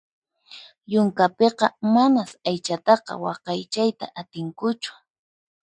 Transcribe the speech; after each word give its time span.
Yunkapiqa 0.91 1.65
manas 1.93 2.31
aychataqa 2.49 3.11
waqaychayta 3.23 4.05
atinkuchu. 4.19 4.91